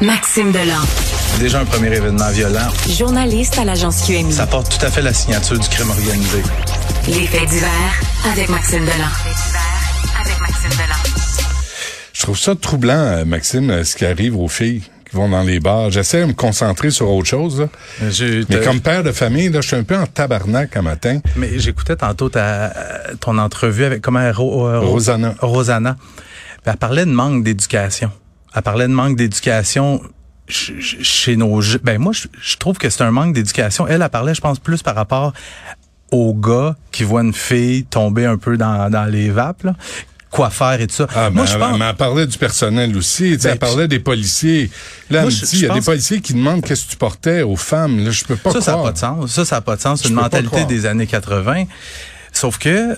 Maxime 0.00 0.52
Delan. 0.52 0.80
Déjà 1.40 1.60
un 1.60 1.64
premier 1.64 1.88
événement 1.94 2.30
violent. 2.30 2.68
Journaliste 2.88 3.58
à 3.58 3.64
l'agence 3.64 4.02
QMI. 4.06 4.32
Ça 4.32 4.46
porte 4.46 4.78
tout 4.78 4.84
à 4.86 4.90
fait 4.90 5.02
la 5.02 5.12
signature 5.12 5.58
du 5.58 5.68
crime 5.68 5.90
organisé. 5.90 6.42
Les 7.08 7.26
faits 7.26 7.48
divers 7.48 7.70
avec 8.32 8.48
Maxime 8.48 8.80
Delan. 8.84 9.08
avec 10.20 10.40
Maxime 10.40 10.70
Delan. 10.70 11.16
Je 12.12 12.22
trouve 12.22 12.38
ça 12.38 12.54
troublant, 12.54 12.92
euh, 12.94 13.24
Maxime, 13.24 13.70
euh, 13.70 13.84
ce 13.84 13.96
qui 13.96 14.04
arrive 14.04 14.36
aux 14.36 14.48
filles 14.48 14.82
qui 15.08 15.16
vont 15.16 15.28
dans 15.28 15.42
les 15.42 15.58
bars. 15.60 15.90
J'essaie 15.90 16.20
de 16.20 16.26
me 16.26 16.32
concentrer 16.32 16.90
sur 16.90 17.10
autre 17.10 17.28
chose. 17.28 17.60
là. 17.60 17.68
Mais 18.50 18.60
comme 18.64 18.80
père 18.80 19.02
de 19.02 19.10
famille, 19.12 19.48
là, 19.48 19.60
je 19.62 19.68
suis 19.68 19.76
un 19.76 19.84
peu 19.84 19.96
en 19.96 20.06
tabarnak 20.06 20.76
un 20.76 20.82
matin. 20.82 21.20
Mais 21.36 21.58
j'écoutais 21.58 21.96
tantôt 21.96 22.28
ta, 22.28 22.72
ton 23.20 23.38
entrevue 23.38 23.84
avec 23.84 24.00
comment 24.02 24.30
Ro- 24.32 24.66
euh, 24.68 24.78
Ro- 24.80 24.90
Rosanna. 24.92 25.34
Rosanna. 25.40 25.96
Elle 26.64 26.76
parlait 26.76 27.06
de 27.06 27.10
manque 27.10 27.42
d'éducation. 27.44 28.10
Elle 28.54 28.62
parlait 28.62 28.88
de 28.88 28.92
manque 28.92 29.16
d'éducation 29.16 30.00
ch- 30.48 30.72
ch- 30.80 30.96
chez 31.02 31.36
nos 31.36 31.60
ben 31.82 31.98
moi 31.98 32.12
je, 32.12 32.56
trouve 32.56 32.78
que 32.78 32.88
c'est 32.90 33.02
un 33.02 33.10
manque 33.10 33.34
d'éducation. 33.34 33.86
Elle 33.86 34.02
elle 34.02 34.08
parlait 34.08 34.34
je 34.34 34.40
pense 34.40 34.58
plus 34.58 34.82
par 34.82 34.94
rapport 34.94 35.32
aux 36.10 36.32
gars 36.34 36.74
qui 36.90 37.04
voient 37.04 37.22
une 37.22 37.34
fille 37.34 37.84
tomber 37.84 38.24
un 38.24 38.38
peu 38.38 38.56
dans, 38.56 38.90
dans 38.90 39.04
les 39.04 39.28
vapes 39.30 39.64
là. 39.64 39.74
Quoi 40.30 40.50
faire 40.50 40.78
et 40.80 40.86
tout 40.86 40.94
ça. 40.94 41.06
Ah, 41.16 41.30
moi 41.30 41.46
je 41.46 41.56
pense 41.56 41.78
mais 41.78 41.86
elle 41.86 41.96
parlait 41.96 42.26
du 42.26 42.36
personnel 42.36 42.94
aussi. 42.98 43.36
Ben, 43.38 43.52
elle 43.52 43.58
parlait 43.58 43.88
des 43.88 43.98
policiers. 43.98 44.70
Là, 45.08 45.22
Moi, 45.22 45.30
elle 45.30 45.36
me 45.40 45.46
dit, 45.46 45.56
il 45.56 45.62
y 45.62 45.70
a 45.70 45.74
des 45.74 45.80
policiers 45.80 46.20
qui 46.20 46.34
demandent 46.34 46.62
qu'est-ce 46.62 46.84
que 46.84 46.90
tu 46.90 46.96
portais 46.98 47.40
aux 47.40 47.56
femmes. 47.56 48.04
Là, 48.04 48.10
je 48.10 48.24
peux 48.24 48.36
pas 48.36 48.52
ça 48.52 48.60
ça 48.60 48.72
n'a 48.72 48.76
croire. 48.76 48.84
pas 48.88 48.92
de 48.92 48.98
sens. 48.98 49.32
Ça 49.32 49.44
ça 49.46 49.56
n'a 49.56 49.60
pas 49.62 49.76
de 49.76 49.80
sens, 49.80 50.04
une 50.04 50.14
mentalité 50.14 50.48
croire. 50.48 50.66
des 50.66 50.84
années 50.84 51.06
80. 51.06 51.64
Sauf 52.32 52.58
que 52.58 52.94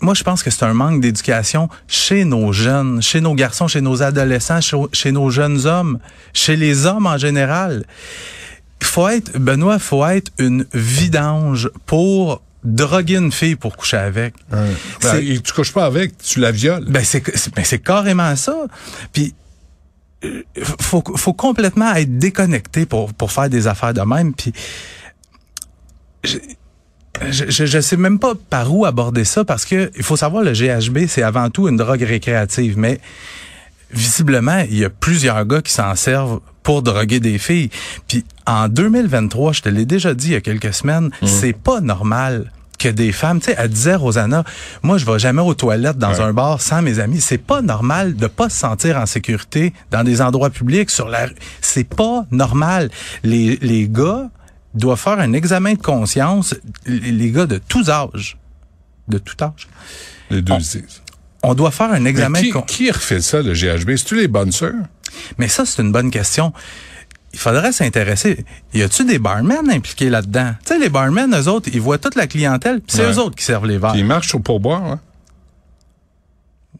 moi, 0.00 0.14
je 0.14 0.22
pense 0.22 0.42
que 0.42 0.50
c'est 0.50 0.64
un 0.64 0.72
manque 0.72 1.00
d'éducation 1.02 1.68
chez 1.86 2.24
nos 2.24 2.52
jeunes, 2.52 3.02
chez 3.02 3.20
nos 3.20 3.34
garçons, 3.34 3.68
chez 3.68 3.82
nos 3.82 4.02
adolescents, 4.02 4.60
chez, 4.62 4.76
chez 4.92 5.12
nos 5.12 5.28
jeunes 5.30 5.66
hommes, 5.66 5.98
chez 6.32 6.56
les 6.56 6.86
hommes 6.86 7.06
en 7.06 7.18
général. 7.18 7.84
Il 8.80 8.86
faut 8.86 9.08
être, 9.08 9.36
Benoît, 9.38 9.78
faut 9.78 10.06
être 10.06 10.30
une 10.38 10.64
vidange 10.72 11.68
pour 11.84 12.40
droguer 12.64 13.16
une 13.16 13.30
fille 13.32 13.56
pour 13.56 13.76
coucher 13.76 13.98
avec. 13.98 14.34
Ben, 15.02 15.16
et 15.20 15.40
tu 15.40 15.52
couches 15.52 15.72
pas 15.72 15.84
avec, 15.84 16.16
tu 16.18 16.40
la 16.40 16.50
violes. 16.50 16.84
Ben 16.88 17.04
c'est 17.04 17.22
c'est- 17.36 17.54
ben, 17.54 17.64
c'est 17.64 17.78
carrément 17.80 18.34
ça. 18.36 18.56
Puis 19.12 19.34
euh, 20.24 20.42
faut 20.80 21.02
faut 21.16 21.32
complètement 21.34 21.92
être 21.94 22.18
déconnecté 22.18 22.86
pour 22.86 23.12
pour 23.14 23.32
faire 23.32 23.48
des 23.50 23.66
affaires 23.66 23.94
de 23.94 24.00
même. 24.00 24.32
Puis 24.34 24.52
je, 27.30 27.66
je 27.66 27.80
sais 27.80 27.96
même 27.96 28.18
pas 28.18 28.32
par 28.50 28.72
où 28.74 28.84
aborder 28.86 29.24
ça 29.24 29.44
parce 29.44 29.64
que 29.64 29.90
il 29.96 30.02
faut 30.02 30.16
savoir 30.16 30.42
le 30.42 30.52
GHB 30.52 31.06
c'est 31.08 31.22
avant 31.22 31.50
tout 31.50 31.68
une 31.68 31.76
drogue 31.76 32.02
récréative, 32.02 32.78
mais 32.78 33.00
visiblement 33.90 34.58
il 34.70 34.78
y 34.78 34.84
a 34.84 34.90
plusieurs 34.90 35.44
gars 35.46 35.62
qui 35.62 35.72
s'en 35.72 35.94
servent 35.94 36.40
pour 36.62 36.82
droguer 36.82 37.20
des 37.20 37.38
filles. 37.38 37.70
Puis 38.06 38.24
en 38.46 38.68
2023, 38.68 39.52
je 39.52 39.62
te 39.62 39.68
l'ai 39.68 39.86
déjà 39.86 40.12
dit 40.14 40.28
il 40.28 40.32
y 40.32 40.36
a 40.36 40.40
quelques 40.40 40.74
semaines, 40.74 41.10
c'est 41.24 41.54
pas 41.56 41.80
normal 41.80 42.52
que 42.78 42.88
des 42.88 43.10
femmes, 43.10 43.40
tu 43.40 43.46
sais, 43.46 43.56
elle 43.58 43.70
disait 43.70 43.96
Rosanna, 43.96 44.44
moi 44.84 44.98
je 44.98 45.04
vais 45.06 45.18
jamais 45.18 45.42
aux 45.42 45.54
toilettes 45.54 45.98
dans 45.98 46.12
Ouais. 46.12 46.20
un 46.20 46.32
bar 46.32 46.60
sans 46.60 46.80
mes 46.80 47.00
amis. 47.00 47.20
C'est 47.20 47.36
pas 47.42 47.60
normal 47.60 48.14
de 48.14 48.28
pas 48.28 48.48
se 48.48 48.56
sentir 48.56 48.98
en 48.98 49.06
sécurité 49.06 49.72
dans 49.90 50.04
des 50.04 50.20
endroits 50.20 50.50
publics 50.50 50.88
sur 50.90 51.08
la 51.08 51.26
rue. 51.26 51.34
C'est 51.60 51.88
pas 51.88 52.24
normal. 52.30 52.88
Les 53.24 53.56
les 53.62 53.88
gars 53.88 54.28
doivent 54.74 55.00
faire 55.00 55.18
un 55.18 55.32
examen 55.32 55.74
de 55.74 55.82
conscience. 55.82 56.54
Les 56.86 57.30
gars 57.30 57.46
de 57.46 57.58
tous 57.68 57.88
âges, 57.90 58.36
de 59.08 59.18
tout 59.18 59.36
âge, 59.42 59.68
Les 60.30 60.42
deux 60.42 60.52
on- 60.52 60.58
on 61.50 61.54
doit 61.54 61.70
faire 61.70 61.92
un 61.92 62.00
Mais 62.00 62.10
examen 62.10 62.40
qui, 62.40 62.48
de 62.48 62.52
conscience. 62.52 62.70
qui 62.76 62.90
refait 62.90 63.20
ça, 63.20 63.42
le 63.42 63.54
GHB? 63.54 63.96
C'est-tu 63.96 64.16
les 64.16 64.28
bonnes 64.28 64.52
sœurs? 64.52 64.74
Mais 65.38 65.48
ça, 65.48 65.64
c'est 65.64 65.80
une 65.82 65.92
bonne 65.92 66.10
question. 66.10 66.52
Il 67.32 67.38
faudrait 67.38 67.72
s'intéresser. 67.72 68.44
Y 68.74 68.82
a-tu 68.82 69.04
des 69.04 69.18
barmen 69.18 69.70
impliqués 69.70 70.10
là-dedans? 70.10 70.52
Tu 70.64 70.68
sais, 70.74 70.78
les 70.78 70.88
barmen, 70.88 71.34
eux 71.34 71.48
autres, 71.48 71.68
ils 71.72 71.80
voient 71.80 71.98
toute 71.98 72.14
la 72.14 72.26
clientèle, 72.26 72.80
puis 72.80 72.96
c'est 72.96 73.04
Ouais. 73.06 73.12
eux 73.12 73.18
autres 73.18 73.36
qui 73.36 73.44
servent 73.44 73.66
les 73.66 73.78
verres 73.78 73.92
Puis 73.92 74.00
ils 74.00 74.06
marchent 74.06 74.34
au 74.34 74.38
pourboire, 74.40 74.82
hein? 74.84 75.00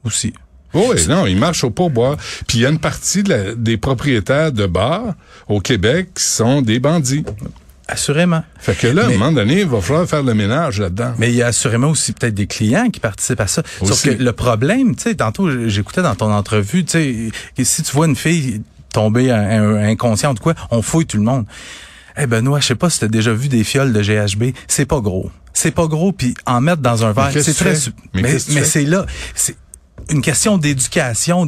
aussi. 0.05 0.33
Oui, 0.75 1.07
non, 1.09 1.27
ils 1.27 1.37
marchent 1.39 1.65
au 1.65 1.71
pourboire. 1.71 2.17
Puis 2.47 2.59
il 2.59 2.61
y 2.63 2.67
a 2.67 2.69
une 2.71 2.79
partie 2.79 3.23
de 3.23 3.31
la- 3.31 3.55
des 3.55 3.77
propriétaires 3.79 4.53
de 4.53 4.67
bars 4.67 5.15
au 5.49 5.61
Québec 5.61 6.11
qui 6.15 6.25
sont 6.25 6.61
des 6.63 6.79
bandits. 6.79 7.25
Assurément. 7.89 8.45
Fait 8.61 8.77
que 8.77 8.87
là, 8.87 9.05
à 9.05 9.07
un 9.07 9.13
moment 9.13 9.33
donné, 9.33 9.61
il 9.63 9.67
va 9.67 9.81
falloir 9.81 10.07
faire 10.07 10.23
le 10.23 10.35
ménage 10.35 10.79
là-dedans. 10.79 11.15
Mais 11.19 11.31
il 11.31 11.35
y 11.37 11.43
a 11.43 11.47
assurément 11.47 11.89
aussi 11.89 12.13
peut-être 12.13 12.35
des 12.35 12.47
clients 12.47 12.91
qui 12.91 13.01
participent 13.01 13.41
à 13.41 13.47
ça. 13.47 13.63
Sauf 13.79 13.91
Aussi. 13.93 14.17
que 14.17 14.23
le 14.23 14.33
problème, 14.33 14.95
tu 14.95 15.05
sais, 15.05 15.15
tantôt 15.15 15.49
j'écoutais 15.69 16.03
dans 16.03 16.15
ton 16.15 16.31
entrevue, 16.31 16.85
tu 16.85 17.31
sais, 17.57 17.65
si 17.65 17.83
tu 17.83 17.93
vois 17.93 18.07
une 18.07 18.15
fille 18.17 18.61
tomber 18.93 19.31
inconsciente 19.31 20.39
ou 20.41 20.43
quoi, 20.43 20.55
on 20.71 20.83
fouille 20.83 21.07
tout 21.07 21.17
le 21.17 21.23
monde. 21.23 21.47
Eh 22.19 22.27
Benoît, 22.27 22.61
je 22.61 22.67
sais 22.67 22.75
pas 22.75 22.91
si 22.91 23.01
t'as 23.01 23.09
déjà 23.09 23.33
vu 23.33 23.49
des 23.49 23.65
fioles 23.65 23.93
de 23.93 24.03
GHB, 24.03 24.55
c'est 24.67 24.87
pas 24.87 25.01
gros. 25.01 25.31
C'est 25.55 25.71
pas 25.71 25.87
gros 25.87 26.13
puis 26.13 26.35
en 26.47 26.61
mettre 26.61 26.83
dans 26.83 27.05
un 27.05 27.13
verre, 27.13 27.31
c'est 27.33 27.55
très 27.55 27.75
su- 27.77 27.91
Mais 28.13 28.39
c'est 28.39 28.85
là, 28.85 29.07
c'est 29.35 29.57
une 30.11 30.21
question 30.21 30.59
d'éducation. 30.59 31.47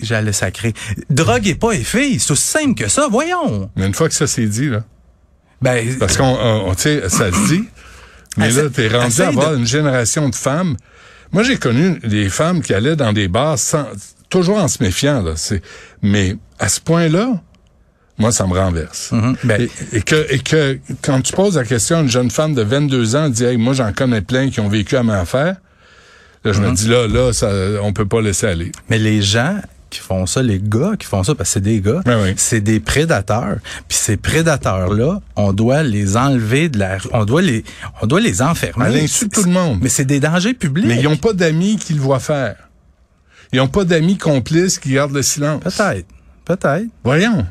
J'allais 0.00 0.32
sacrer. 0.32 0.74
Droguez 1.10 1.54
pas 1.54 1.72
les 1.72 1.84
filles, 1.84 2.18
c'est 2.18 2.32
aussi 2.32 2.48
simple 2.48 2.74
que 2.74 2.88
ça, 2.88 3.06
voyons. 3.10 3.70
Mais 3.76 3.86
une 3.86 3.94
fois 3.94 4.08
que 4.08 4.14
ça 4.14 4.26
s'est 4.26 4.46
dit, 4.46 4.68
là, 4.68 4.82
Ben 5.62 5.96
parce 5.98 6.16
qu'on, 6.16 6.24
on- 6.24 6.68
on- 6.70 6.74
tu 6.74 6.82
sais, 6.82 7.08
ça 7.08 7.30
se 7.32 7.46
dit, 7.48 7.64
mais 8.36 8.50
là, 8.50 8.62
t'es 8.72 8.88
rendu 8.88 9.20
à 9.22 9.28
avoir 9.28 9.52
de- 9.52 9.56
une 9.58 9.66
génération 9.66 10.28
de 10.28 10.34
femmes. 10.34 10.76
Moi, 11.32 11.42
j'ai 11.44 11.56
connu 11.56 11.98
des 12.00 12.28
femmes 12.28 12.60
qui 12.62 12.74
allaient 12.74 12.96
dans 12.96 13.12
des 13.12 13.28
bars 13.28 13.58
sans, 13.58 13.86
toujours 14.28 14.58
en 14.58 14.68
se 14.68 14.82
méfiant, 14.82 15.22
là. 15.22 15.32
C'est, 15.36 15.62
mais 16.02 16.36
à 16.58 16.68
ce 16.68 16.80
point-là, 16.80 17.40
moi, 18.18 18.30
ça 18.32 18.46
me 18.46 18.52
renverse. 18.54 19.10
Mhm. 19.12 19.36
Ben- 19.44 19.62
et, 19.92 19.96
et 19.96 20.02
que, 20.02 20.26
et 20.28 20.38
que 20.40 20.78
quand 21.00 21.20
tu 21.22 21.32
poses 21.32 21.56
la 21.56 21.64
question 21.64 21.98
à 21.98 22.00
une 22.02 22.10
jeune 22.10 22.30
femme 22.30 22.54
de 22.54 22.62
22 22.62 23.16
ans, 23.16 23.24
elle 23.26 23.32
dit, 23.32 23.44
hey, 23.44 23.56
moi, 23.56 23.72
j'en 23.72 23.92
connais 23.92 24.20
plein 24.20 24.50
qui 24.50 24.60
ont 24.60 24.68
vécu 24.68 24.96
à 24.96 25.02
ma 25.02 25.20
affaire. 25.20 25.56
Là, 26.44 26.52
je 26.52 26.60
me 26.60 26.72
dis, 26.72 26.88
là, 26.88 27.06
là, 27.08 27.32
ça, 27.32 27.50
on 27.82 27.92
peut 27.92 28.06
pas 28.06 28.20
laisser 28.20 28.46
aller. 28.48 28.72
Mais 28.90 28.98
les 28.98 29.22
gens 29.22 29.56
qui 29.92 30.00
font 30.00 30.26
ça, 30.26 30.42
les 30.42 30.58
gars 30.60 30.92
qui 30.98 31.06
font 31.06 31.22
ça, 31.22 31.34
parce 31.34 31.50
que 31.50 31.52
c'est 31.54 31.60
des 31.60 31.80
gars, 31.80 32.00
Ben 32.04 32.20
oui. 32.22 32.34
c'est 32.36 32.60
des 32.60 32.80
prédateurs. 32.80 33.58
Puis 33.88 33.96
ces 33.98 34.16
prédateurs-là, 34.16 35.20
on 35.36 35.52
doit 35.52 35.82
les 35.84 36.16
enlever 36.16 36.68
de 36.68 36.78
la 36.78 36.98
rue. 36.98 37.08
On 37.12 37.24
doit 37.24 37.42
les, 37.42 37.62
on 38.00 38.06
doit 38.06 38.20
les 38.20 38.42
enfermer. 38.42 38.86
À 38.86 38.88
l'insu 38.88 39.26
de 39.26 39.30
tout 39.30 39.44
le 39.44 39.52
monde. 39.52 39.78
Mais 39.82 39.88
c'est 39.88 40.04
des 40.04 40.18
dangers 40.18 40.54
publics. 40.54 40.86
Mais 40.86 40.98
ils 40.98 41.04
n'ont 41.04 41.16
pas 41.16 41.32
d'amis 41.32 41.76
qui 41.76 41.94
le 41.94 42.00
voient 42.00 42.18
faire. 42.20 42.56
Ils 43.52 43.58
n'ont 43.58 43.68
pas 43.68 43.84
d'amis 43.84 44.16
complices 44.18 44.78
qui 44.78 44.92
gardent 44.94 45.12
le 45.14 45.22
silence. 45.22 45.62
Peut-être. 45.62 46.06
Peut-être. 46.44 46.86
Voyons. 47.04 47.46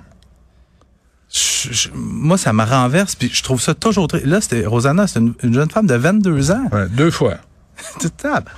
Je- 1.33 1.71
je- 1.71 1.89
moi, 1.93 2.37
ça 2.37 2.51
me 2.51 2.63
renverse, 2.63 3.15
puis 3.15 3.29
je 3.31 3.41
trouve 3.43 3.61
ça 3.61 3.73
toujours 3.73 4.07
très... 4.07 4.25
Là, 4.25 4.41
c'était 4.41 4.65
Rosanna, 4.65 5.07
c'est 5.07 5.19
une, 5.19 5.33
une 5.43 5.53
jeune 5.53 5.69
femme 5.69 5.87
de 5.87 5.95
22 5.95 6.51
ans. 6.51 6.63
Ouais, 6.73 6.87
deux 6.89 7.11
fois. 7.11 7.35
Table. 8.17 8.51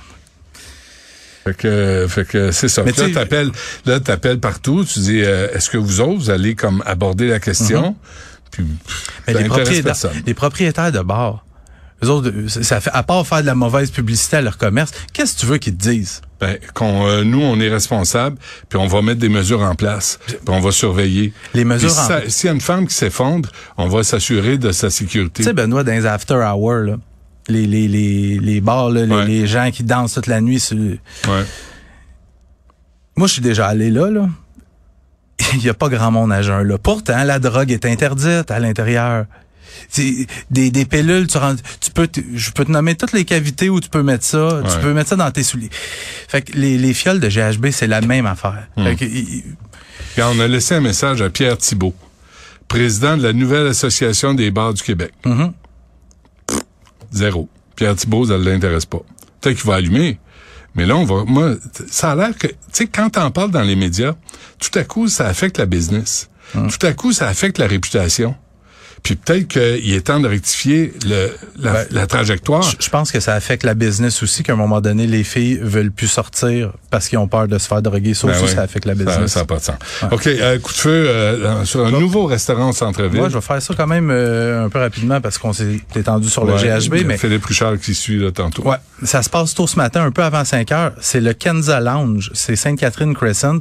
Fait 1.44 1.54
que, 1.56 2.06
fait 2.08 2.24
que 2.26 2.52
c'est 2.52 2.68
ça. 2.68 2.82
Mais 2.84 2.92
Puis 2.92 3.02
là, 3.02 3.08
t'appelles, 3.20 3.50
là, 3.84 4.00
t'appelles 4.00 4.40
partout. 4.40 4.84
Tu 4.84 4.98
dis, 5.00 5.22
euh, 5.22 5.48
est-ce 5.52 5.68
que 5.70 5.76
vous 5.76 6.00
autres, 6.00 6.14
vous 6.18 6.30
allez 6.30 6.54
comme 6.54 6.82
aborder 6.86 7.28
la 7.28 7.38
question? 7.40 7.96
Puis, 8.50 8.62
pff, 8.64 9.08
Mm-hmm. 9.08 9.22
Mais 9.26 9.32
ça 9.34 9.38
les 9.40 9.48
propriétaires, 9.48 9.84
personne. 9.84 10.22
les 10.26 10.34
propriétaires 10.34 10.92
de 10.92 11.00
bars, 11.00 11.44
eux 12.04 12.08
autres, 12.08 12.30
ça 12.48 12.80
fait, 12.80 12.90
à 12.92 13.02
part 13.02 13.26
faire 13.26 13.40
de 13.42 13.46
la 13.46 13.54
mauvaise 13.54 13.90
publicité 13.90 14.36
à 14.36 14.40
leur 14.42 14.58
commerce, 14.58 14.92
qu'est-ce 15.12 15.34
que 15.34 15.40
tu 15.40 15.46
veux 15.46 15.58
qu'ils 15.58 15.76
te 15.76 15.82
disent? 15.90 16.20
Ben, 16.40 16.58
qu'on, 16.74 17.06
euh, 17.06 17.24
nous, 17.24 17.40
on 17.42 17.58
est 17.60 17.68
responsable, 17.68 18.36
puis 18.68 18.78
on 18.78 18.86
va 18.86 19.02
mettre 19.02 19.18
des 19.20 19.28
mesures 19.28 19.62
en 19.62 19.74
place, 19.74 20.18
puis 20.26 20.36
on 20.48 20.60
va 20.60 20.70
surveiller. 20.72 21.32
Les 21.54 21.64
mesures 21.64 21.88
Puis 21.90 21.98
en- 21.98 22.02
si 22.02 22.08
ça- 22.08 22.30
S'il 22.30 22.46
y 22.46 22.50
a 22.50 22.54
une 22.54 22.60
femme 22.60 22.86
qui 22.86 22.94
s'effondre, 22.94 23.50
on 23.76 23.88
va 23.88 24.02
s'assurer 24.04 24.56
de 24.58 24.70
sa 24.72 24.88
sécurité. 24.90 25.42
Tu 25.42 25.48
sais, 25.48 25.52
Benoît, 25.54 25.82
dans 25.84 25.92
les 25.92 26.06
after 26.06 26.34
hours, 26.34 26.84
là, 26.84 26.96
les, 27.48 27.66
les, 27.66 27.88
les, 27.88 28.38
les 28.38 28.60
bars, 28.60 28.90
là, 28.90 29.04
les, 29.06 29.14
Ouais. 29.14 29.26
les 29.26 29.46
gens 29.46 29.70
qui 29.70 29.82
dansent 29.84 30.14
toute 30.14 30.26
la 30.26 30.40
nuit. 30.40 30.60
sur- 30.60 30.76
Ouais. 30.76 31.44
Moi, 33.16 33.26
je 33.28 33.32
suis 33.34 33.42
déjà 33.42 33.66
allé 33.68 33.90
là, 33.90 34.10
là. 34.10 34.28
Il 35.54 35.60
n'y 35.60 35.68
a 35.68 35.74
pas 35.74 35.88
grand 35.88 36.10
monde 36.10 36.32
à 36.32 36.42
jeun, 36.42 36.62
là. 36.66 36.78
Pourtant, 36.78 37.22
la 37.24 37.38
drogue 37.38 37.70
est 37.70 37.84
interdite 37.84 38.50
à 38.50 38.58
l'intérieur. 38.58 39.26
Des, 40.50 40.70
des 40.70 40.84
pilules, 40.84 41.26
tu, 41.26 41.36
rends- 41.38 41.56
tu 41.80 41.90
peux, 41.90 42.06
te- 42.06 42.20
je 42.34 42.50
peux 42.52 42.64
te 42.64 42.70
nommer 42.70 42.94
toutes 42.94 43.12
les 43.12 43.24
cavités 43.24 43.68
où 43.68 43.80
tu 43.80 43.88
peux 43.88 44.02
mettre 44.02 44.24
ça. 44.24 44.62
Tu 44.72 44.78
peux 44.80 44.92
mettre 44.94 45.10
ça 45.10 45.16
dans 45.16 45.30
tes 45.30 45.42
souliers. 45.42 45.70
Fait 46.28 46.42
que 46.42 46.52
les, 46.56 46.78
les 46.78 46.94
fioles 46.94 47.20
de 47.20 47.28
GHB, 47.28 47.70
c'est 47.70 47.86
la 47.88 48.00
même 48.00 48.26
affaire. 48.26 48.68
Hmm. 48.76 48.84
Fait 48.84 48.96
que, 48.96 49.04
il- 49.04 49.42
Puis 50.14 50.22
on 50.22 50.38
a 50.40 50.46
laissé 50.48 50.74
un 50.76 50.80
message 50.80 51.20
à 51.22 51.28
Pierre 51.30 51.58
Thibault, 51.58 51.94
président 52.68 53.16
de 53.16 53.22
la 53.24 53.32
nouvelle 53.32 53.66
association 53.66 54.32
des 54.34 54.50
bars 54.50 54.74
du 54.74 54.82
Québec. 54.82 55.12
Mhm. 55.24 55.52
Zéro. 57.14 57.48
Pierre 57.76 57.96
Thibault, 57.96 58.26
ça 58.26 58.38
ne 58.38 58.44
l'intéresse 58.44 58.86
pas. 58.86 59.00
Peut-être 59.40 59.56
qu'il 59.56 59.66
va 59.66 59.76
allumer. 59.76 60.18
Mais 60.74 60.86
là, 60.86 60.96
on 60.96 61.04
va, 61.04 61.24
moi, 61.24 61.54
ça 61.88 62.12
a 62.12 62.16
l'air 62.16 62.36
que, 62.36 62.48
tu 62.48 62.54
sais, 62.72 62.86
quand 62.86 63.10
t'en 63.10 63.30
parles 63.30 63.50
dans 63.52 63.62
les 63.62 63.76
médias, 63.76 64.14
tout 64.58 64.76
à 64.76 64.84
coup, 64.84 65.08
ça 65.08 65.26
affecte 65.26 65.58
la 65.58 65.66
business. 65.66 66.28
Tout 66.52 66.86
à 66.86 66.92
coup, 66.92 67.12
ça 67.12 67.28
affecte 67.28 67.58
la 67.58 67.66
réputation. 67.66 68.34
Puis 69.04 69.16
peut-être 69.16 69.48
qu'il 69.48 69.92
est 69.92 70.00
temps 70.00 70.18
de 70.18 70.26
rectifier 70.26 70.94
le, 71.06 71.30
la, 71.58 71.72
Ben, 71.72 71.86
la 71.90 72.06
trajectoire. 72.06 72.62
Je, 72.62 72.88
pense 72.88 73.12
que 73.12 73.20
ça 73.20 73.34
affecte 73.34 73.62
la 73.62 73.74
business 73.74 74.22
aussi, 74.22 74.42
qu'à 74.42 74.54
un 74.54 74.56
moment 74.56 74.80
donné, 74.80 75.06
les 75.06 75.24
filles 75.24 75.58
veulent 75.60 75.90
plus 75.90 76.08
sortir 76.08 76.72
parce 76.90 77.08
qu'ils 77.08 77.18
ont 77.18 77.28
peur 77.28 77.46
de 77.46 77.58
se 77.58 77.68
faire 77.68 77.82
droguer. 77.82 78.14
Ça 78.14 78.26
Ben 78.26 78.32
aussi, 78.32 78.44
oui. 78.44 78.50
ça 78.52 78.62
affecte 78.62 78.86
la 78.86 78.94
business. 78.94 79.30
Ça 79.30 79.40
n'a 79.40 79.46
pas 79.46 79.58
de 79.58 79.62
sens. 79.62 79.76
OK, 80.10 80.26
euh, 80.26 80.58
coup 80.58 80.72
de 80.72 80.78
feu 80.78 81.06
euh, 81.06 81.66
sur 81.66 81.84
un 81.84 81.90
nouveau 81.90 82.24
restaurant 82.24 82.70
au 82.70 82.72
centre-ville. 82.72 83.20
Moi, 83.20 83.28
je 83.28 83.34
vais 83.34 83.42
faire 83.42 83.60
ça 83.60 83.74
quand 83.76 83.86
même 83.86 84.08
euh, 84.10 84.64
un 84.64 84.68
peu 84.70 84.78
rapidement 84.78 85.20
parce 85.20 85.36
qu'on 85.36 85.52
s'est 85.52 85.80
étendu 85.94 86.30
sur 86.30 86.46
le 86.46 86.54
GHB, 86.54 87.04
mais 87.04 87.18
Philippe 87.18 87.44
Richard 87.44 87.78
qui 87.78 87.94
suit 87.94 88.18
là 88.18 88.32
tantôt. 88.32 88.62
ouais, 88.62 88.78
ça 89.02 89.22
se 89.22 89.28
passe 89.28 89.52
tôt 89.52 89.66
ce 89.66 89.76
matin, 89.76 90.02
un 90.02 90.12
peu 90.12 90.22
avant 90.22 90.46
5 90.46 90.72
heures. 90.72 90.92
C'est 90.98 91.20
le 91.20 91.34
Kenza 91.34 91.78
Lounge, 91.78 92.30
c'est 92.32 92.56
Sainte-Catherine 92.56 93.14
Crescent. 93.14 93.58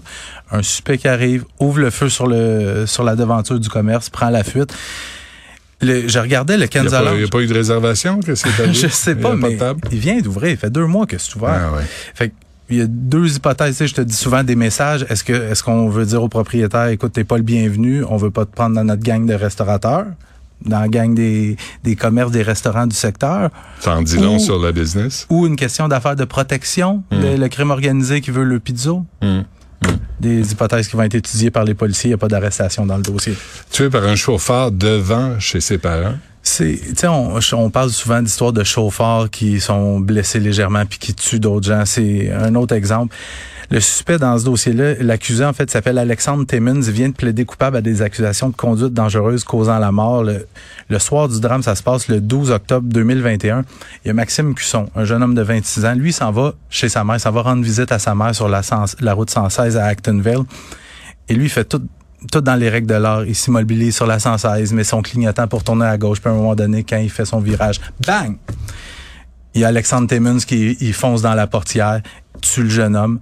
Un 0.51 0.63
suspect 0.63 0.98
qui 0.98 1.10
arrive, 1.10 1.44
ouvre 1.60 1.80
le 1.80 1.90
feu 1.90 2.07
sur 2.07 2.28
le 2.28 2.86
sur 2.86 3.04
la 3.04 3.18
devanture 3.18 3.60
du 3.60 3.68
commerce, 3.68 4.10
prend 4.10 4.30
la 4.30 4.45
fuite. 4.45 4.74
Le- 5.83 6.07
je 6.07 6.19
regardais 6.19 6.57
le 6.57 6.65
Il 6.74 6.81
n'y 6.81 6.88
a, 6.88 6.89
pas- 7.30 7.38
a 7.39 7.41
eu 7.41 7.47
de 7.47 7.53
réservation 7.53 8.19
que 8.19 8.35
c'est? 8.35 8.50
Je 8.74 8.88
sais 8.88 9.15
pas, 9.15 9.35
mais 9.35 9.57
il 9.91 10.00
vient 10.00 10.19
d'ouvrir. 10.19 10.51
Il 10.51 10.57
fait 10.57 10.69
deux 10.69 10.85
mois 10.85 11.06
que 11.06 11.18
c'est 11.18 11.35
ouvert. 11.35 11.69
Ah, 11.71 11.75
ouais. 11.77 11.83
Fait 12.13 12.30
que, 12.30 12.33
il 12.69 12.77
y 12.77 12.81
a 12.81 12.88
deux 12.88 13.35
hypothèses. 13.35 13.71
Tu 13.71 13.83
sais, 13.83 13.88
je 13.88 13.94
te 13.95 14.01
dis 14.01 14.15
souvent 14.15 14.44
des 14.44 14.56
messages. 14.56 15.06
Est-ce 15.09 15.24
que 15.24 15.33
est-ce 15.33 15.62
qu'on 15.63 15.89
veut 15.89 16.06
dire 16.06 16.24
au 16.24 16.30
propriétaire, 16.30 16.88
écoute, 16.88 17.12
t'es 17.13 17.24
pas 17.25 17.38
le 17.38 17.44
bienvenu, 17.44 18.03
on 18.07 18.18
veut 18.18 18.31
pas 18.31 18.45
te 18.45 18.56
prendre 18.56 18.75
dans 18.75 18.83
notre 18.83 19.03
gang 19.03 19.25
de 19.25 19.33
restaurateurs, 19.33 20.06
dans 20.65 20.80
la 20.80 20.88
gang 20.88 21.13
des, 21.13 21.57
des 21.83 21.95
commerces, 21.97 22.31
des 22.31 22.41
restaurants 22.41 22.88
du 22.88 22.95
secteur, 22.95 23.50
Ça 23.81 23.95
en 23.97 24.01
dit 24.01 24.18
long 24.18 24.39
sur 24.39 24.57
la 24.59 24.71
business. 24.71 25.27
ou 25.30 25.45
une 25.45 25.57
question 25.57 25.88
d'affaires 25.89 26.15
de 26.15 26.24
protection, 26.25 27.03
le, 27.12 27.35
le 27.35 27.47
crime 27.50 27.69
organisé 27.71 28.21
qui 28.21 28.31
veut 28.31 28.45
le 28.45 28.59
pizzo? 28.59 29.06
Hum. 29.21 29.44
Des 30.19 30.51
hypothèses 30.51 30.88
qui 30.88 30.95
vont 30.95 31.04
être 31.04 31.15
étudiées 31.15 31.51
par 31.51 31.63
les 31.63 31.74
policiers. 31.74 32.10
Il 32.10 32.12
n'y 32.12 32.15
a 32.15 32.18
pas 32.18 32.27
d'arrestation 32.27 32.86
dans 32.86 32.98
le 32.98 33.04
dossier. 33.04 33.36
Tué 33.71 33.89
par 33.89 34.04
un 34.04 34.15
chauffeur 34.15 34.71
devant 34.71 35.39
chez 35.39 35.60
ses 35.60 35.77
parents. 35.77 36.15
C'est, 36.45 37.07
on, 37.07 37.40
on 37.54 37.69
parle 37.69 37.90
souvent 37.90 38.22
d'histoires 38.22 38.51
de 38.51 38.66
chauffeurs 38.66 39.30
qui 39.30 39.62
sont 39.62 40.01
blessés 40.01 40.42
légèrement 40.42 40.86
puis 40.86 41.00
qui 41.00 41.13
tuent 41.13 41.40
d'autres 41.40 41.68
gens. 41.68 41.86
C'est 41.86 42.31
un 42.31 42.54
autre 42.56 42.75
exemple. 42.75 43.16
Le 43.72 43.80
suspect 43.80 44.19
dans 44.19 44.38
ce 44.38 44.44
dossier-là, 44.44 44.95
l'accusé 45.00 45.45
en 45.45 45.54
fait 45.54 45.72
s'appelle 45.72 45.98
Alexandre 45.98 46.45
Timmons. 46.45 46.81
Vient 46.81 47.10
de 47.10 47.13
plaider 47.13 47.45
coupable 47.45 47.78
à 47.78 47.81
des 47.81 48.01
accusations 48.01 48.50
de 48.50 48.56
conduite 48.56 48.94
dangereuse 48.94 49.45
causant 49.45 49.80
la 49.80 49.92
mort. 49.92 50.24
Le, 50.24 51.00
soir 51.00 51.30
du 51.30 51.40
drame, 51.40 51.63
ça 51.63 51.75
se 51.75 51.81
passe 51.81 52.10
le 52.10 52.19
12 52.19 52.51
octobre 52.51 52.88
2021. 52.88 53.63
Il 54.04 54.10
y 54.10 54.12
a 54.12 54.13
Maxime 54.13 54.54
Cusson, 54.54 54.90
un 54.95 55.06
jeune 55.06 55.24
homme 55.24 55.34
de 55.34 55.42
26 55.42 55.86
ans. 55.86 55.95
Lui, 55.95 56.12
s'en 56.12 56.31
va 56.31 56.54
chez 56.69 56.90
sa 56.90 57.04
mère, 57.04 57.19
s'en 57.19 57.31
va 57.31 57.42
rendre 57.42 57.63
visite 57.63 57.92
à 57.92 58.00
sa 58.00 58.13
mère 58.16 58.36
sur 58.36 58.50
la, 58.50 58.62
la 59.00 59.13
route 59.13 59.30
116 59.30 59.78
à 59.78 59.86
Actonville. 59.86 60.44
Et 61.30 61.36
lui, 61.36 61.45
il 61.45 61.50
fait 61.50 61.66
tout, 61.66 61.81
tout 62.31 62.42
dans 62.42 62.56
les 62.56 62.70
règles 62.70 62.88
de 62.88 62.96
l'art. 62.96 63.25
Il 63.25 63.36
s'immobilise 63.36 63.96
sur 63.96 64.06
la 64.06 64.20
116, 64.20 64.74
met 64.74 64.84
son 64.84 65.02
clignotant 65.02 65.48
pour 65.48 65.64
tourner 65.64 65.86
à 65.86 65.98
gauche. 65.98 66.20
Puis 66.20 66.30
à 66.30 66.34
un 66.34 66.38
moment 66.38 66.56
donné, 66.56 66.84
quand 66.84 66.98
il 66.98 67.10
fait 67.10 67.25
son 67.25 67.40
virage, 67.40 67.80
bang! 68.06 68.38
Il 69.56 69.62
y 69.62 69.66
a 69.66 69.68
Alexandre 69.68 70.08
Timmons 70.08 70.40
qui 70.40 70.78
il 70.80 70.94
fonce 70.94 71.22
dans 71.22 71.36
la 71.36 71.46
portière, 71.46 72.02
tue 72.42 72.64
le 72.64 72.70
jeune 72.70 72.96
homme. 72.96 73.20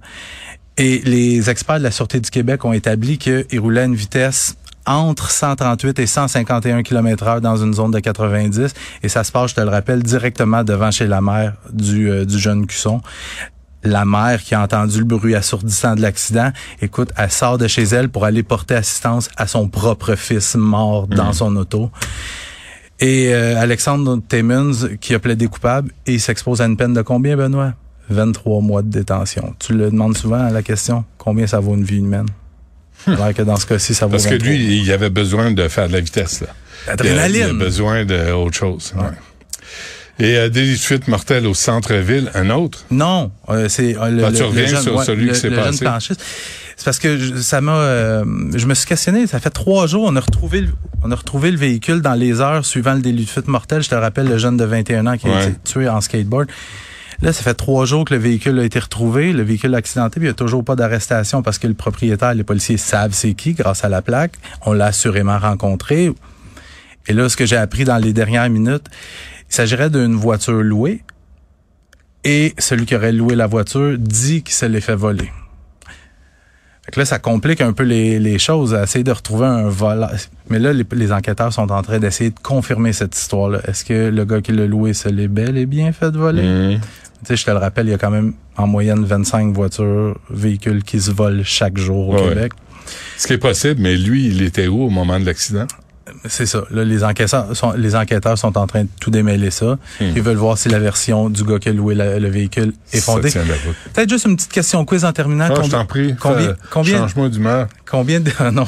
Et 0.78 1.02
les 1.04 1.50
experts 1.50 1.78
de 1.78 1.84
la 1.84 1.90
Sûreté 1.90 2.20
du 2.20 2.30
Québec 2.30 2.64
ont 2.64 2.72
établi 2.72 3.18
qu'il 3.18 3.60
roulait 3.60 3.82
à 3.82 3.84
une 3.84 3.94
vitesse 3.94 4.56
entre 4.86 5.30
138 5.30 5.98
et 5.98 6.06
151 6.06 6.82
km 6.82 7.26
heure 7.26 7.40
dans 7.40 7.56
une 7.56 7.74
zone 7.74 7.90
de 7.90 8.00
90. 8.00 8.72
Et 9.02 9.08
ça 9.08 9.22
se 9.22 9.30
passe, 9.30 9.50
je 9.50 9.56
te 9.56 9.60
le 9.60 9.68
rappelle, 9.68 10.02
directement 10.02 10.64
devant 10.64 10.90
chez 10.90 11.06
la 11.06 11.20
mère 11.20 11.54
du, 11.72 12.10
euh, 12.10 12.24
du 12.24 12.38
jeune 12.38 12.66
Cusson 12.66 13.00
la 13.84 14.04
mère 14.04 14.42
qui 14.42 14.54
a 14.54 14.62
entendu 14.62 14.98
le 14.98 15.04
bruit 15.04 15.34
assourdissant 15.34 15.94
de 15.94 16.00
l'accident, 16.02 16.50
écoute, 16.80 17.10
elle 17.16 17.30
sort 17.30 17.58
de 17.58 17.66
chez 17.66 17.82
elle 17.82 18.08
pour 18.08 18.24
aller 18.24 18.42
porter 18.42 18.74
assistance 18.74 19.28
à 19.36 19.46
son 19.46 19.68
propre 19.68 20.14
fils 20.14 20.54
mort 20.54 21.06
dans 21.08 21.32
son 21.32 21.54
auto. 21.56 21.90
Et 23.00 23.34
euh, 23.34 23.60
Alexandre 23.60 24.20
Timmons, 24.28 24.88
qui 25.00 25.14
a 25.14 25.18
plaidé 25.18 25.46
coupable, 25.48 25.90
et 26.06 26.14
il 26.14 26.20
s'expose 26.20 26.60
à 26.60 26.66
une 26.66 26.76
peine 26.76 26.94
de 26.94 27.02
combien, 27.02 27.36
Benoît? 27.36 27.72
23 28.10 28.60
mois 28.60 28.82
de 28.82 28.88
détention. 28.90 29.54
Tu 29.58 29.72
le 29.72 29.90
demandes 29.90 30.16
souvent 30.16 30.40
à 30.44 30.50
la 30.50 30.62
question, 30.62 31.04
combien 31.18 31.46
ça 31.46 31.58
vaut 31.60 31.74
une 31.74 31.84
vie 31.84 31.98
humaine? 31.98 32.26
Alors 33.06 33.32
que 33.34 33.42
dans 33.42 33.56
ce 33.56 33.66
cas-ci, 33.66 33.94
ça 33.94 34.06
vaut 34.06 34.12
Parce 34.12 34.24
que 34.26 34.34
23. 34.34 34.48
lui, 34.48 34.82
il 34.82 34.92
avait 34.92 35.10
besoin 35.10 35.50
de 35.50 35.66
faire 35.68 35.88
de 35.88 35.92
la 35.94 36.00
vitesse. 36.00 36.40
Là. 36.42 36.48
Il 36.50 36.52
il 36.86 36.90
a 36.90 37.14
L'adrénaline. 37.14 37.58
besoin 37.58 38.04
d'autre 38.04 38.56
chose. 38.56 38.92
ouais. 38.96 39.02
Et 40.18 40.36
euh, 40.36 40.48
délit 40.48 40.74
de 40.74 40.78
fuite 40.78 41.08
mortelle 41.08 41.46
au 41.46 41.54
centre-ville, 41.54 42.30
un 42.34 42.50
autre? 42.50 42.84
Non, 42.90 43.32
euh, 43.48 43.68
c'est 43.68 43.96
euh, 43.96 44.10
le, 44.10 44.24
Ah, 44.24 44.30
tu 44.32 44.38
le- 44.40 44.44
reviens 44.46 44.62
le 44.62 44.68
jeune, 44.68 44.82
sur 44.82 44.96
ouais, 44.96 45.04
celui 45.04 45.24
le- 45.26 45.32
qui 45.32 45.38
s'est 45.40 45.50
passé. 45.50 45.86
C'est 46.76 46.84
parce 46.84 46.98
que 46.98 47.16
je- 47.18 47.34
ça 47.36 47.60
m'a, 47.60 47.76
euh, 47.76 48.24
je 48.54 48.66
me 48.66 48.74
suis 48.74 48.86
questionné. 48.86 49.26
Ça 49.26 49.40
fait 49.40 49.50
trois 49.50 49.86
jours, 49.86 50.04
on 50.06 50.14
a 50.16 50.20
retrouvé, 50.20 50.60
le, 50.62 50.68
on 51.02 51.10
a 51.10 51.14
retrouvé 51.14 51.50
le 51.50 51.56
véhicule 51.56 52.00
dans 52.02 52.14
les 52.14 52.40
heures 52.40 52.64
suivant 52.64 52.94
le 52.94 53.00
délit 53.00 53.24
de 53.24 53.30
fuite 53.30 53.48
mortel. 53.48 53.82
Je 53.82 53.88
te 53.88 53.94
rappelle 53.94 54.28
le 54.28 54.38
jeune 54.38 54.56
de 54.56 54.64
21 54.64 55.06
ans 55.06 55.16
qui 55.16 55.28
a 55.28 55.44
été 55.44 55.54
tué 55.64 55.88
en 55.88 56.00
skateboard. 56.00 56.48
Là, 57.20 57.32
ça 57.32 57.42
fait 57.42 57.54
trois 57.54 57.84
jours 57.86 58.04
que 58.04 58.14
le 58.14 58.20
véhicule 58.20 58.58
a 58.58 58.64
été 58.64 58.80
retrouvé, 58.80 59.32
le 59.32 59.44
véhicule 59.44 59.74
accidenté, 59.76 60.14
puis 60.18 60.24
il 60.26 60.30
n'y 60.30 60.32
a 60.32 60.34
toujours 60.34 60.64
pas 60.64 60.74
d'arrestation 60.74 61.40
parce 61.42 61.58
que 61.58 61.68
le 61.68 61.74
propriétaire, 61.74 62.34
les 62.34 62.42
policiers 62.42 62.78
savent 62.78 63.12
c'est 63.12 63.34
qui 63.34 63.52
grâce 63.52 63.84
à 63.84 63.88
la 63.88 64.02
plaque. 64.02 64.32
On 64.66 64.72
l'a 64.72 64.86
assurément 64.86 65.38
rencontré. 65.38 66.10
Et 67.08 67.12
là, 67.12 67.28
ce 67.28 67.36
que 67.36 67.46
j'ai 67.46 67.56
appris 67.56 67.84
dans 67.84 67.98
les 67.98 68.12
dernières 68.12 68.48
minutes, 68.48 68.84
il 69.50 69.54
s'agirait 69.54 69.90
d'une 69.90 70.14
voiture 70.14 70.62
louée 70.62 71.02
et 72.24 72.54
celui 72.58 72.86
qui 72.86 72.94
aurait 72.94 73.12
loué 73.12 73.34
la 73.34 73.46
voiture 73.46 73.96
dit 73.98 74.42
qu'il 74.42 74.54
se 74.54 74.66
l'est 74.66 74.80
fait 74.80 74.94
voler. 74.94 75.30
Fait 76.84 76.90
que 76.92 76.98
là, 77.00 77.06
ça 77.06 77.18
complique 77.20 77.60
un 77.60 77.72
peu 77.72 77.84
les, 77.84 78.18
les 78.18 78.38
choses, 78.40 78.74
à 78.74 78.82
essayer 78.82 79.04
de 79.04 79.12
retrouver 79.12 79.46
un 79.46 79.68
voleur. 79.68 80.10
Mais 80.48 80.58
là, 80.58 80.72
les, 80.72 80.84
les 80.92 81.12
enquêteurs 81.12 81.52
sont 81.52 81.70
en 81.70 81.80
train 81.82 82.00
d'essayer 82.00 82.30
de 82.30 82.38
confirmer 82.42 82.92
cette 82.92 83.16
histoire-là. 83.16 83.60
Est-ce 83.68 83.84
que 83.84 84.08
le 84.10 84.24
gars 84.24 84.40
qui 84.40 84.50
l'a 84.52 84.66
loué 84.66 84.92
se 84.92 85.08
l'est 85.08 85.28
bel 85.28 85.56
et 85.58 85.66
bien 85.66 85.92
fait 85.92 86.10
voler? 86.10 86.42
Mmh. 86.42 86.80
Tu 86.80 87.26
sais, 87.26 87.36
je 87.36 87.44
te 87.44 87.50
le 87.52 87.58
rappelle, 87.58 87.86
il 87.86 87.90
y 87.90 87.94
a 87.94 87.98
quand 87.98 88.10
même 88.10 88.34
en 88.56 88.66
moyenne 88.66 89.04
25 89.04 89.54
voitures, 89.54 90.18
véhicules 90.28 90.82
qui 90.82 91.00
se 91.00 91.12
volent 91.12 91.42
chaque 91.44 91.78
jour 91.78 92.08
au 92.08 92.14
Ouais, 92.16 92.28
Québec. 92.30 92.52
Ce 93.16 93.28
qui 93.28 93.34
est 93.34 93.38
possible, 93.38 93.80
mais 93.80 93.96
lui, 93.96 94.26
il 94.26 94.42
était 94.42 94.66
où 94.66 94.82
au 94.82 94.90
moment 94.90 95.20
de 95.20 95.24
l'accident? 95.24 95.66
C'est 96.28 96.46
ça. 96.46 96.62
Là, 96.70 96.84
les 96.84 97.02
enquêteurs 97.04 97.56
sont, 97.56 97.72
les 97.72 97.96
enquêteurs 97.96 98.38
sont 98.38 98.56
en 98.56 98.66
train 98.66 98.84
de 98.84 98.88
tout 99.00 99.10
démêler 99.10 99.50
ça. 99.50 99.76
Ils 100.00 100.22
veulent 100.22 100.36
voir 100.36 100.56
si 100.56 100.68
la 100.68 100.78
version 100.78 101.28
du 101.30 101.42
gars 101.44 101.58
qui 101.58 101.68
a 101.68 101.72
loué 101.72 101.94
la- 101.94 102.18
le 102.20 102.28
véhicule 102.28 102.72
est 102.92 103.00
fondée. 103.00 103.30
Peut-être 103.92 104.08
juste 104.08 104.26
une 104.26 104.36
petite 104.36 104.52
question 104.52 104.84
quiz 104.84 105.04
en 105.04 105.12
terminant. 105.12 105.48
Je 105.48 105.54
Combien- 105.54 105.78
t'en 105.80 105.84
prie. 105.86 106.14
combien- 106.20 106.54
combien-. 106.70 107.06
Combien 107.90 108.20
de, 108.20 108.30
ah 108.38 108.50
non, 108.52 108.66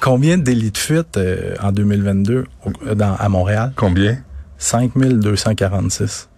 combien 0.00 0.38
de 0.38 0.42
délits 0.42 0.70
de 0.70 0.78
fuite 0.78 1.16
euh, 1.16 1.54
en 1.62 1.72
2022 1.72 2.44
au- 2.64 2.94
dans, 2.94 3.14
à 3.16 3.28
Montréal? 3.28 3.72
Combien? 3.76 4.18
5246. 4.58 6.28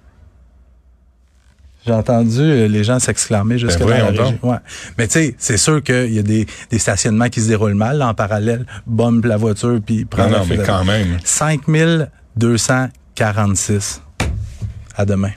J'ai 1.85 1.93
entendu 1.93 2.41
euh, 2.41 2.69
les 2.69 2.85
gens 2.85 3.01
s'exclamer 3.01 3.59
jusque 3.59 3.81
Ben 3.81 4.15
la. 4.15 4.29
Ouais. 4.43 4.59
Mais 4.99 5.09
tu 5.09 5.15
sais, 5.15 5.35
c'est 5.39 5.57
sûr 5.57 5.83
qu'il 5.83 6.13
y 6.13 6.19
a 6.19 6.23
des, 6.23 6.47
des 6.71 6.79
stationnements 6.79 7.29
qui 7.29 7.41
se 7.41 7.49
déroulent 7.49 7.75
mal 7.75 7.99
là, 7.99 8.07
en 8.09 8.15
parallèle. 8.15 8.65
Bombe 8.87 9.25
la 9.25 9.37
voiture 9.37 9.81
puis 9.85 10.05
prend 10.05 10.29
Non, 10.29 10.39
non, 10.39 10.47
mais 10.49 10.59
quand 10.59 10.85
même. 10.85 11.19
5246. 11.25 14.01
À 14.97 15.05
demain. 15.05 15.33